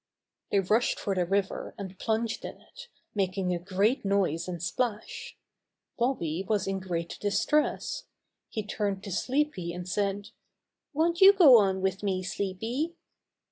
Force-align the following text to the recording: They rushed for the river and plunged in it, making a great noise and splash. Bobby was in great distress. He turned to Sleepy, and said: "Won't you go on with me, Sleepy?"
They 0.51 0.59
rushed 0.61 0.99
for 0.99 1.13
the 1.13 1.27
river 1.27 1.75
and 1.77 1.99
plunged 1.99 2.43
in 2.43 2.59
it, 2.59 2.87
making 3.13 3.53
a 3.53 3.59
great 3.59 4.03
noise 4.03 4.47
and 4.47 4.59
splash. 4.59 5.37
Bobby 5.95 6.43
was 6.49 6.65
in 6.65 6.79
great 6.79 7.19
distress. 7.19 8.05
He 8.49 8.65
turned 8.65 9.03
to 9.03 9.11
Sleepy, 9.11 9.71
and 9.71 9.87
said: 9.87 10.29
"Won't 10.91 11.21
you 11.21 11.33
go 11.33 11.59
on 11.59 11.81
with 11.81 12.01
me, 12.01 12.23
Sleepy?" 12.23 12.95